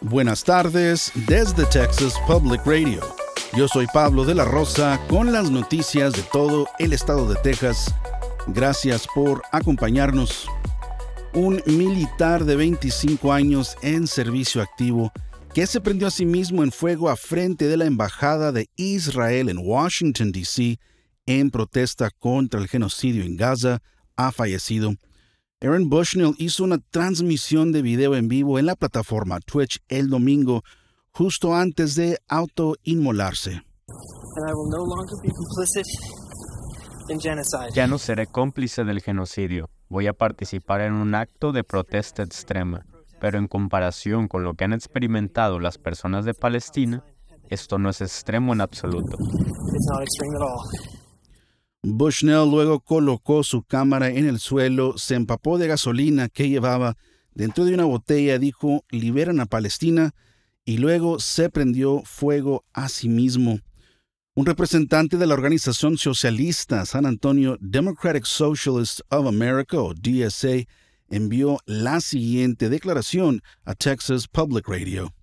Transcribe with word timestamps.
Buenas 0.00 0.44
tardes 0.44 1.10
desde 1.26 1.66
Texas 1.66 2.14
Public 2.28 2.64
Radio. 2.64 3.00
Yo 3.56 3.66
soy 3.66 3.88
Pablo 3.92 4.24
de 4.24 4.32
la 4.32 4.44
Rosa 4.44 5.00
con 5.08 5.32
las 5.32 5.50
noticias 5.50 6.12
de 6.12 6.22
todo 6.22 6.68
el 6.78 6.92
estado 6.92 7.28
de 7.28 7.34
Texas. 7.42 7.92
Gracias 8.46 9.08
por 9.12 9.42
acompañarnos. 9.50 10.46
Un 11.34 11.60
militar 11.66 12.44
de 12.44 12.54
25 12.54 13.32
años 13.32 13.76
en 13.82 14.06
servicio 14.06 14.62
activo 14.62 15.10
que 15.52 15.66
se 15.66 15.80
prendió 15.80 16.06
a 16.06 16.12
sí 16.12 16.24
mismo 16.24 16.62
en 16.62 16.70
fuego 16.70 17.10
a 17.10 17.16
frente 17.16 17.66
de 17.66 17.76
la 17.76 17.86
Embajada 17.86 18.52
de 18.52 18.70
Israel 18.76 19.48
en 19.48 19.58
Washington, 19.58 20.30
D.C., 20.30 20.78
en 21.26 21.50
protesta 21.50 22.10
contra 22.10 22.60
el 22.60 22.68
genocidio 22.68 23.24
en 23.24 23.36
Gaza, 23.36 23.82
ha 24.16 24.30
fallecido. 24.30 24.94
Aaron 25.60 25.90
Bushnell 25.90 26.36
hizo 26.38 26.62
una 26.62 26.78
transmisión 26.78 27.72
de 27.72 27.82
video 27.82 28.14
en 28.14 28.28
vivo 28.28 28.60
en 28.60 28.66
la 28.66 28.76
plataforma 28.76 29.40
Twitch 29.40 29.80
el 29.88 30.08
domingo, 30.08 30.62
justo 31.10 31.56
antes 31.56 31.96
de 31.96 32.18
autoinmolarse. 32.28 33.62
Ya 37.74 37.88
no 37.88 37.98
seré 37.98 38.28
cómplice 38.28 38.84
del 38.84 39.00
genocidio. 39.00 39.68
Voy 39.88 40.06
a 40.06 40.12
participar 40.12 40.82
en 40.82 40.92
un 40.92 41.16
acto 41.16 41.50
de 41.50 41.64
protesta 41.64 42.22
extrema, 42.22 42.86
pero 43.20 43.38
en 43.38 43.48
comparación 43.48 44.28
con 44.28 44.44
lo 44.44 44.54
que 44.54 44.62
han 44.62 44.72
experimentado 44.72 45.58
las 45.58 45.76
personas 45.76 46.24
de 46.24 46.34
Palestina, 46.34 47.02
esto 47.48 47.78
no 47.78 47.90
es 47.90 48.00
extremo 48.00 48.52
en 48.52 48.60
absoluto. 48.60 49.16
Bushnell 51.82 52.50
luego 52.50 52.80
colocó 52.80 53.44
su 53.44 53.62
cámara 53.62 54.08
en 54.08 54.26
el 54.26 54.40
suelo, 54.40 54.98
se 54.98 55.14
empapó 55.14 55.58
de 55.58 55.68
gasolina 55.68 56.28
que 56.28 56.48
llevaba 56.48 56.96
dentro 57.34 57.64
de 57.64 57.74
una 57.74 57.84
botella, 57.84 58.38
dijo, 58.38 58.84
liberan 58.90 59.38
a 59.40 59.46
Palestina, 59.46 60.14
y 60.64 60.78
luego 60.78 61.20
se 61.20 61.48
prendió 61.50 62.02
fuego 62.04 62.64
a 62.72 62.88
sí 62.88 63.08
mismo. 63.08 63.60
Un 64.34 64.46
representante 64.46 65.16
de 65.16 65.26
la 65.26 65.34
organización 65.34 65.96
socialista 65.98 66.84
San 66.84 67.06
Antonio 67.06 67.56
Democratic 67.60 68.24
Socialists 68.24 69.02
of 69.10 69.26
America, 69.26 69.80
o 69.80 69.94
DSA, 69.94 70.64
envió 71.10 71.58
la 71.64 72.00
siguiente 72.00 72.68
declaración 72.68 73.40
a 73.64 73.74
Texas 73.74 74.28
Public 74.28 74.68
Radio. 74.68 75.14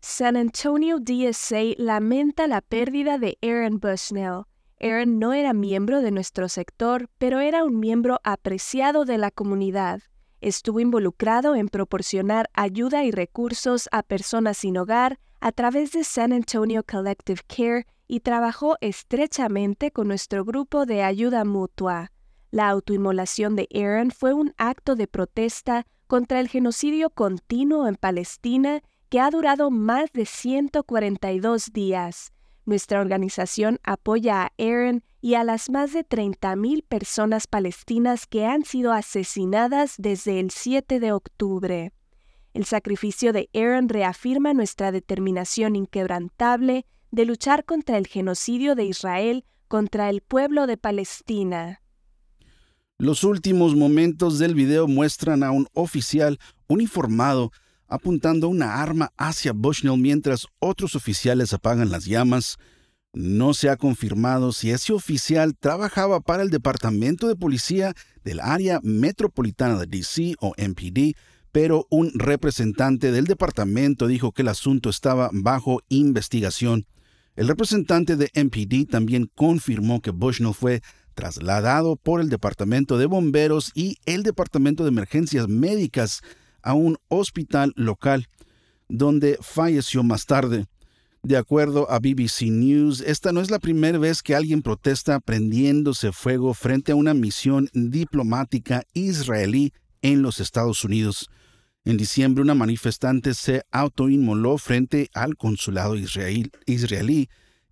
San 0.00 0.36
Antonio 0.36 0.98
DSA 0.98 1.74
lamenta 1.78 2.48
la 2.48 2.60
pérdida 2.60 3.18
de 3.18 3.38
Aaron 3.42 3.78
Bushnell 3.78 4.42
Aaron 4.82 5.20
no 5.20 5.32
era 5.32 5.52
miembro 5.52 6.02
de 6.02 6.10
nuestro 6.10 6.48
sector, 6.48 7.08
pero 7.18 7.38
era 7.38 7.64
un 7.64 7.78
miembro 7.78 8.18
apreciado 8.24 9.04
de 9.04 9.16
la 9.16 9.30
comunidad. 9.30 10.02
Estuvo 10.40 10.80
involucrado 10.80 11.54
en 11.54 11.68
proporcionar 11.68 12.50
ayuda 12.52 13.04
y 13.04 13.12
recursos 13.12 13.88
a 13.92 14.02
personas 14.02 14.58
sin 14.58 14.76
hogar 14.76 15.20
a 15.40 15.52
través 15.52 15.92
de 15.92 16.02
San 16.02 16.32
Antonio 16.32 16.82
Collective 16.82 17.42
Care 17.46 17.86
y 18.08 18.20
trabajó 18.20 18.76
estrechamente 18.80 19.92
con 19.92 20.08
nuestro 20.08 20.44
grupo 20.44 20.84
de 20.84 21.04
ayuda 21.04 21.44
mutua. 21.44 22.10
La 22.50 22.68
autoinmolación 22.68 23.54
de 23.54 23.68
Aaron 23.72 24.10
fue 24.10 24.34
un 24.34 24.52
acto 24.58 24.96
de 24.96 25.06
protesta 25.06 25.86
contra 26.08 26.40
el 26.40 26.48
genocidio 26.48 27.08
continuo 27.10 27.86
en 27.86 27.94
Palestina 27.94 28.82
que 29.08 29.20
ha 29.20 29.30
durado 29.30 29.70
más 29.70 30.12
de 30.12 30.26
142 30.26 31.72
días. 31.72 32.32
Nuestra 32.64 33.00
organización 33.00 33.78
apoya 33.82 34.42
a 34.42 34.52
Aaron 34.58 35.02
y 35.20 35.34
a 35.34 35.44
las 35.44 35.70
más 35.70 35.92
de 35.92 36.04
30.000 36.04 36.84
personas 36.86 37.46
palestinas 37.46 38.26
que 38.26 38.46
han 38.46 38.64
sido 38.64 38.92
asesinadas 38.92 39.94
desde 39.98 40.40
el 40.40 40.50
7 40.50 41.00
de 41.00 41.12
octubre. 41.12 41.92
El 42.54 42.64
sacrificio 42.64 43.32
de 43.32 43.48
Aaron 43.54 43.88
reafirma 43.88 44.52
nuestra 44.54 44.92
determinación 44.92 45.74
inquebrantable 45.74 46.86
de 47.10 47.24
luchar 47.24 47.64
contra 47.64 47.98
el 47.98 48.06
genocidio 48.06 48.74
de 48.74 48.84
Israel 48.84 49.44
contra 49.68 50.10
el 50.10 50.20
pueblo 50.20 50.66
de 50.66 50.76
Palestina. 50.76 51.82
Los 52.98 53.24
últimos 53.24 53.74
momentos 53.74 54.38
del 54.38 54.54
video 54.54 54.86
muestran 54.86 55.42
a 55.42 55.50
un 55.50 55.66
oficial 55.72 56.38
uniformado 56.68 57.50
apuntando 57.92 58.48
una 58.48 58.82
arma 58.82 59.12
hacia 59.16 59.52
Bushnell 59.52 59.98
mientras 59.98 60.46
otros 60.58 60.94
oficiales 60.94 61.52
apagan 61.52 61.90
las 61.90 62.06
llamas. 62.06 62.56
No 63.12 63.52
se 63.52 63.68
ha 63.68 63.76
confirmado 63.76 64.52
si 64.52 64.70
ese 64.70 64.92
oficial 64.94 65.54
trabajaba 65.58 66.20
para 66.20 66.42
el 66.42 66.50
Departamento 66.50 67.28
de 67.28 67.36
Policía 67.36 67.94
del 68.24 68.40
Área 68.40 68.80
Metropolitana 68.82 69.78
de 69.78 69.86
DC 69.86 70.34
o 70.40 70.54
MPD, 70.56 71.14
pero 71.52 71.86
un 71.90 72.10
representante 72.14 73.12
del 73.12 73.26
departamento 73.26 74.06
dijo 74.06 74.32
que 74.32 74.40
el 74.40 74.48
asunto 74.48 74.88
estaba 74.88 75.28
bajo 75.32 75.82
investigación. 75.90 76.86
El 77.36 77.48
representante 77.48 78.16
de 78.16 78.30
MPD 78.34 78.90
también 78.90 79.30
confirmó 79.34 80.00
que 80.00 80.10
Bushnell 80.10 80.54
fue 80.54 80.82
trasladado 81.14 81.96
por 81.96 82.22
el 82.22 82.30
Departamento 82.30 82.96
de 82.96 83.06
Bomberos 83.06 83.70
y 83.74 83.98
el 84.06 84.22
Departamento 84.22 84.82
de 84.82 84.88
Emergencias 84.88 85.48
Médicas 85.48 86.22
a 86.62 86.74
un 86.74 86.96
hospital 87.08 87.72
local, 87.76 88.28
donde 88.88 89.38
falleció 89.40 90.02
más 90.02 90.26
tarde. 90.26 90.66
De 91.22 91.36
acuerdo 91.36 91.88
a 91.88 92.00
BBC 92.00 92.50
News, 92.50 93.00
esta 93.00 93.30
no 93.30 93.40
es 93.40 93.50
la 93.50 93.60
primera 93.60 93.96
vez 93.96 94.22
que 94.22 94.34
alguien 94.34 94.60
protesta 94.60 95.20
prendiéndose 95.20 96.10
fuego 96.10 96.52
frente 96.52 96.92
a 96.92 96.96
una 96.96 97.14
misión 97.14 97.68
diplomática 97.72 98.82
israelí 98.92 99.72
en 100.02 100.22
los 100.22 100.40
Estados 100.40 100.84
Unidos. 100.84 101.30
En 101.84 101.96
diciembre, 101.96 102.42
una 102.42 102.54
manifestante 102.54 103.34
se 103.34 103.62
autoinmoló 103.70 104.58
frente 104.58 105.10
al 105.14 105.36
consulado 105.36 105.96
israelí 105.96 107.28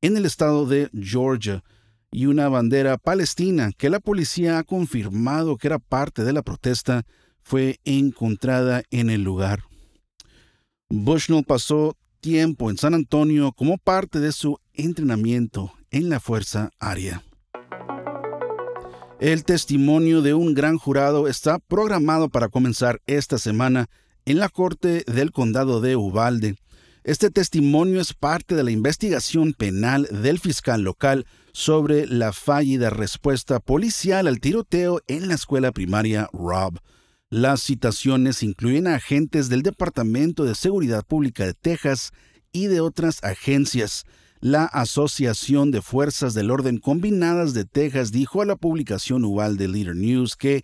en 0.00 0.16
el 0.16 0.26
estado 0.26 0.66
de 0.66 0.90
Georgia 0.92 1.62
y 2.10 2.26
una 2.26 2.48
bandera 2.48 2.96
palestina 2.96 3.72
que 3.72 3.90
la 3.90 4.00
policía 4.00 4.58
ha 4.58 4.62
confirmado 4.62 5.56
que 5.56 5.66
era 5.68 5.78
parte 5.78 6.24
de 6.24 6.32
la 6.32 6.42
protesta 6.42 7.04
fue 7.44 7.78
encontrada 7.84 8.82
en 8.90 9.10
el 9.10 9.22
lugar. 9.22 9.62
Bushnell 10.88 11.44
pasó 11.44 11.96
tiempo 12.20 12.70
en 12.70 12.78
San 12.78 12.94
Antonio 12.94 13.52
como 13.52 13.78
parte 13.78 14.18
de 14.18 14.32
su 14.32 14.58
entrenamiento 14.72 15.72
en 15.90 16.08
la 16.08 16.20
Fuerza 16.20 16.70
Aérea. 16.80 17.22
El 19.20 19.44
testimonio 19.44 20.22
de 20.22 20.34
un 20.34 20.54
gran 20.54 20.78
jurado 20.78 21.28
está 21.28 21.58
programado 21.58 22.28
para 22.30 22.48
comenzar 22.48 23.00
esta 23.06 23.38
semana 23.38 23.88
en 24.24 24.38
la 24.38 24.48
Corte 24.48 25.04
del 25.06 25.30
Condado 25.30 25.80
de 25.80 25.96
Uvalde. 25.96 26.56
Este 27.04 27.30
testimonio 27.30 28.00
es 28.00 28.14
parte 28.14 28.54
de 28.54 28.64
la 28.64 28.70
investigación 28.70 29.52
penal 29.52 30.08
del 30.10 30.38
fiscal 30.40 30.82
local 30.82 31.26
sobre 31.52 32.06
la 32.06 32.32
fallida 32.32 32.90
respuesta 32.90 33.60
policial 33.60 34.26
al 34.26 34.40
tiroteo 34.40 35.00
en 35.06 35.28
la 35.28 35.34
escuela 35.34 35.70
primaria 35.72 36.28
Rob. 36.32 36.78
Las 37.34 37.62
citaciones 37.62 38.44
incluyen 38.44 38.86
a 38.86 38.94
agentes 38.94 39.48
del 39.48 39.62
Departamento 39.62 40.44
de 40.44 40.54
Seguridad 40.54 41.04
Pública 41.04 41.44
de 41.44 41.52
Texas 41.52 42.12
y 42.52 42.68
de 42.68 42.80
otras 42.80 43.24
agencias. 43.24 44.04
La 44.38 44.66
Asociación 44.66 45.72
de 45.72 45.82
Fuerzas 45.82 46.34
del 46.34 46.52
Orden 46.52 46.78
Combinadas 46.78 47.52
de 47.52 47.64
Texas 47.64 48.12
dijo 48.12 48.40
a 48.40 48.44
la 48.44 48.54
publicación 48.54 49.24
Uvalde 49.24 49.66
Leader 49.66 49.96
News 49.96 50.36
que 50.36 50.62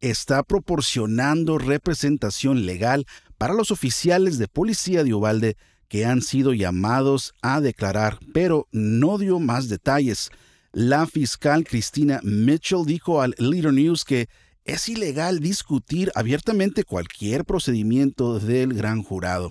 está 0.00 0.42
proporcionando 0.42 1.56
representación 1.56 2.66
legal 2.66 3.06
para 3.36 3.54
los 3.54 3.70
oficiales 3.70 4.38
de 4.38 4.48
policía 4.48 5.04
de 5.04 5.14
Uvalde 5.14 5.56
que 5.86 6.04
han 6.04 6.22
sido 6.22 6.52
llamados 6.52 7.32
a 7.42 7.60
declarar, 7.60 8.18
pero 8.34 8.66
no 8.72 9.18
dio 9.18 9.38
más 9.38 9.68
detalles. 9.68 10.30
La 10.72 11.06
fiscal 11.06 11.62
Cristina 11.62 12.18
Mitchell 12.24 12.84
dijo 12.86 13.22
al 13.22 13.36
Leader 13.38 13.72
News 13.72 14.04
que 14.04 14.28
es 14.68 14.86
ilegal 14.90 15.40
discutir 15.40 16.12
abiertamente 16.14 16.84
cualquier 16.84 17.46
procedimiento 17.46 18.38
del 18.38 18.74
gran 18.74 19.02
jurado. 19.02 19.50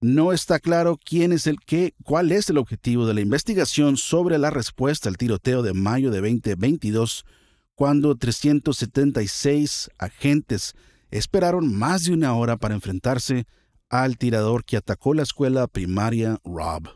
No 0.00 0.32
está 0.32 0.58
claro 0.58 0.98
quién 1.02 1.30
es 1.32 1.46
el 1.46 1.60
qué, 1.60 1.94
cuál 2.02 2.32
es 2.32 2.48
el 2.48 2.56
objetivo 2.56 3.06
de 3.06 3.12
la 3.12 3.20
investigación 3.20 3.98
sobre 3.98 4.38
la 4.38 4.48
respuesta 4.48 5.10
al 5.10 5.18
tiroteo 5.18 5.62
de 5.62 5.74
mayo 5.74 6.10
de 6.10 6.22
2022, 6.22 7.26
cuando 7.74 8.16
376 8.16 9.90
agentes 9.98 10.74
esperaron 11.10 11.74
más 11.74 12.04
de 12.04 12.12
una 12.12 12.34
hora 12.34 12.56
para 12.56 12.74
enfrentarse 12.74 13.46
al 13.90 14.16
tirador 14.16 14.64
que 14.64 14.78
atacó 14.78 15.12
la 15.12 15.22
escuela 15.22 15.66
primaria 15.66 16.40
Rob. 16.44 16.88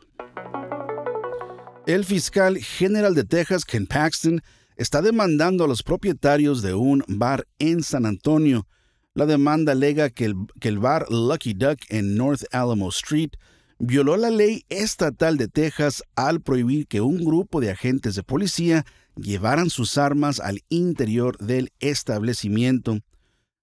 El 1.85 2.05
fiscal 2.05 2.57
general 2.57 3.13
de 3.13 3.23
Texas, 3.23 3.65
Ken 3.65 3.85
Paxton, 3.85 4.41
está 4.79 5.01
demandando 5.01 5.65
a 5.65 5.67
los 5.67 5.83
propietarios 5.83 6.61
de 6.61 6.73
un 6.73 7.03
bar 7.09 7.45
en 7.59 7.83
San 7.83 8.05
Antonio. 8.05 8.65
La 9.13 9.25
demanda 9.25 9.73
alega 9.73 10.09
que 10.09 10.23
el, 10.23 10.35
que 10.61 10.69
el 10.69 10.79
bar 10.79 11.05
Lucky 11.11 11.53
Duck 11.53 11.79
en 11.89 12.15
North 12.15 12.43
Alamo 12.53 12.87
Street 12.87 13.31
violó 13.77 14.15
la 14.15 14.29
ley 14.29 14.63
estatal 14.69 15.35
de 15.35 15.49
Texas 15.49 16.01
al 16.15 16.39
prohibir 16.39 16.87
que 16.87 17.01
un 17.01 17.25
grupo 17.25 17.59
de 17.59 17.71
agentes 17.71 18.15
de 18.15 18.23
policía 18.23 18.85
llevaran 19.17 19.69
sus 19.69 19.97
armas 19.97 20.39
al 20.39 20.61
interior 20.69 21.37
del 21.39 21.73
establecimiento. 21.81 22.99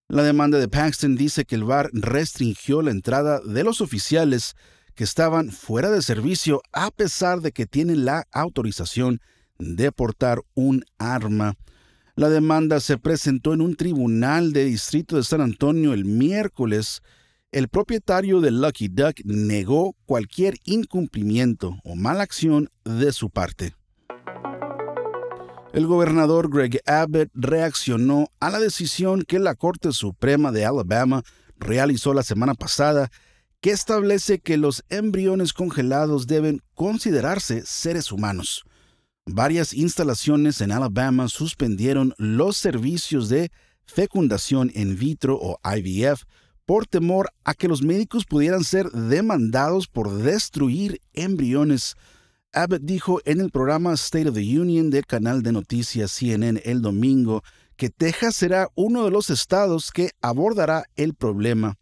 La 0.09 0.23
demanda 0.23 0.59
de 0.59 0.69
Paxton 0.69 1.17
dice 1.17 1.47
que 1.47 1.55
el 1.55 1.65
bar 1.65 1.89
restringió 1.95 2.83
la 2.83 2.91
entrada 2.91 3.41
de 3.41 3.65
los 3.65 3.81
oficiales 3.81 4.55
que 4.95 5.05
estaban 5.05 5.51
fuera 5.51 5.91
de 5.91 6.03
servicio 6.03 6.61
a 6.73 6.91
pesar 6.91 7.41
de 7.41 7.53
que 7.53 7.65
tienen 7.65 8.05
la 8.05 8.27
autorización 8.33 9.23
de 9.59 9.93
portar 9.93 10.41
un 10.55 10.85
arma. 10.99 11.55
La 12.15 12.29
demanda 12.31 12.81
se 12.81 12.99
presentó 12.99 13.53
en 13.53 13.61
un 13.61 13.77
tribunal 13.77 14.53
de 14.53 14.65
distrito 14.65 15.17
de 15.17 15.23
San 15.23 15.41
Antonio 15.41 15.93
el 15.93 16.05
miércoles. 16.05 17.03
El 17.53 17.69
propietario 17.69 18.41
de 18.41 18.51
Lucky 18.51 18.89
Duck 18.89 19.21
negó 19.25 19.95
cualquier 20.07 20.55
incumplimiento 20.65 21.79
o 21.85 21.95
mala 21.95 22.23
acción 22.23 22.71
de 22.85 23.13
su 23.13 23.31
parte. 23.31 23.75
El 25.75 25.87
gobernador 25.87 26.49
Greg 26.49 26.81
Abbott 26.87 27.29
reaccionó 27.35 28.29
a 28.41 28.51
la 28.51 28.61
decisión 28.61 29.23
que 29.23 29.39
la 29.39 29.55
Corte 29.55 29.93
Suprema 29.93 30.51
de 30.51 30.65
Alabama 30.65 31.23
realizó 31.59 32.15
la 32.15 32.23
semana 32.23 32.55
pasada 32.55 33.11
que 33.61 33.73
establece 33.73 34.39
que 34.39 34.57
los 34.57 34.85
embriones 34.89 35.53
congelados 35.53 36.27
deben 36.27 36.63
considerarse 36.75 37.67
seres 37.67 38.11
humanos. 38.11 38.65
Varias 39.27 39.75
instalaciones 39.75 40.61
en 40.61 40.73
Alabama 40.73 41.29
suspendieron 41.29 42.15
los 42.17 42.57
servicios 42.57 43.29
de 43.29 43.51
fecundación 43.85 44.71
in 44.75 44.97
vitro 44.99 45.39
o 45.41 45.59
IVF 45.65 46.23
por 46.65 46.87
temor 46.87 47.31
a 47.45 47.55
que 47.55 47.69
los 47.69 47.83
médicos 47.83 48.25
pudieran 48.25 48.65
ser 48.65 48.91
demandados 48.91 49.87
por 49.87 50.13
destruir 50.17 51.01
embriones 51.13 51.97
Abbott 52.57 52.81
dijo 52.85 53.21
en 53.27 53.43
el 53.43 53.51
programa 53.51 53.93
State 53.93 54.31
of 54.31 54.35
the 54.35 54.59
Union 54.59 54.89
del 54.89 55.05
canal 55.05 55.43
de 55.43 55.53
noticias 55.53 56.11
CNN 56.11 56.63
el 56.65 56.81
domingo 56.81 57.43
que 57.77 57.91
Texas 57.91 58.35
será 58.35 58.69
uno 58.75 59.05
de 59.05 59.11
los 59.11 59.29
estados 59.29 59.91
que 59.91 60.13
abordará 60.23 60.85
el 60.97 61.13
problema. 61.13 61.77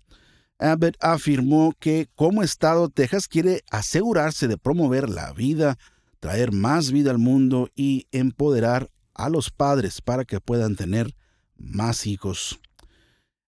Abbott 0.58 0.96
afirmó 0.98 1.74
que 1.78 2.08
como 2.16 2.42
estado 2.42 2.88
Texas 2.88 3.28
quiere 3.28 3.62
asegurarse 3.70 4.48
de 4.48 4.58
promover 4.58 5.08
la 5.08 5.32
vida, 5.32 5.78
traer 6.24 6.52
más 6.52 6.90
vida 6.90 7.10
al 7.10 7.18
mundo 7.18 7.68
y 7.76 8.08
empoderar 8.10 8.90
a 9.12 9.28
los 9.28 9.50
padres 9.50 10.00
para 10.00 10.24
que 10.24 10.40
puedan 10.40 10.74
tener 10.74 11.14
más 11.54 12.06
hijos. 12.06 12.60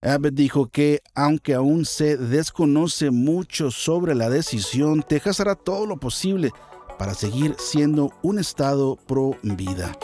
Abbott 0.02 0.34
dijo 0.34 0.66
que, 0.68 1.00
aunque 1.14 1.54
aún 1.54 1.86
se 1.86 2.18
desconoce 2.18 3.10
mucho 3.10 3.70
sobre 3.70 4.14
la 4.14 4.28
decisión, 4.28 5.02
Texas 5.02 5.40
hará 5.40 5.54
todo 5.54 5.86
lo 5.86 5.96
posible 5.96 6.50
para 6.98 7.14
seguir 7.14 7.56
siendo 7.58 8.12
un 8.22 8.38
estado 8.38 8.96
pro 9.06 9.38
vida. 9.42 9.96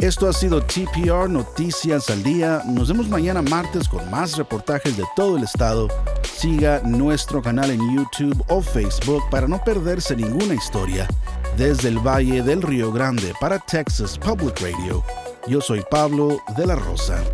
Esto 0.00 0.28
ha 0.28 0.32
sido 0.32 0.60
TPR 0.62 1.30
Noticias 1.30 2.10
al 2.10 2.24
Día. 2.24 2.64
Nos 2.66 2.88
vemos 2.88 3.08
mañana 3.08 3.40
martes 3.40 3.88
con 3.88 4.10
más 4.10 4.36
reportajes 4.36 4.96
de 4.96 5.04
todo 5.14 5.36
el 5.36 5.44
estado. 5.44 5.86
Siga 6.36 6.82
nuestro 6.84 7.40
canal 7.40 7.70
en 7.70 7.80
YouTube 7.96 8.44
o 8.48 8.60
Facebook 8.60 9.22
para 9.30 9.48
no 9.48 9.58
perderse 9.64 10.14
ninguna 10.14 10.52
historia. 10.52 11.08
Desde 11.56 11.88
el 11.88 11.98
Valle 11.98 12.42
del 12.42 12.60
Río 12.60 12.92
Grande 12.92 13.32
para 13.40 13.58
Texas 13.58 14.18
Public 14.18 14.60
Radio, 14.60 15.02
yo 15.48 15.62
soy 15.62 15.82
Pablo 15.90 16.38
de 16.54 16.66
la 16.66 16.74
Rosa. 16.74 17.24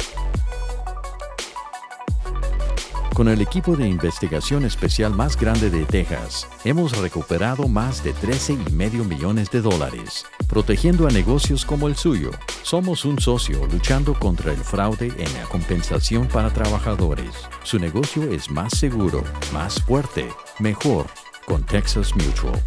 Con 3.12 3.26
el 3.26 3.40
equipo 3.40 3.75
de 3.75 3.88
investigación 3.88 4.64
especial 4.64 5.12
más 5.12 5.37
grande 5.37 5.69
de 5.69 5.84
Texas, 5.84 6.46
hemos 6.64 6.96
recuperado 6.96 7.66
más 7.66 8.05
de 8.05 8.14
13,5 8.14 9.05
millones 9.05 9.50
de 9.50 9.62
dólares, 9.62 10.25
protegiendo 10.52 11.08
a 11.08 11.10
negocios 11.10 11.64
como 11.64 11.88
el 11.88 11.96
suyo. 11.96 12.31
Somos 12.62 13.06
un 13.06 13.19
socio 13.19 13.66
luchando 13.72 14.12
contra 14.12 14.52
el 14.52 14.58
fraude 14.58 15.06
en 15.06 15.32
la 15.32 15.44
compensación 15.49 16.28
para 16.28 16.52
trabajadores. 16.52 17.31
Su 17.62 17.78
negocio 17.78 18.31
es 18.31 18.50
más 18.50 18.76
seguro, 18.76 19.25
más 19.54 19.81
fuerte, 19.81 20.28
mejor 20.58 21.06
con 21.46 21.64
Texas 21.64 22.14
Mutual. 22.14 22.62